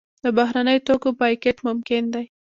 [0.23, 2.25] د بهرنیو توکو بایکاټ ممکن دی؟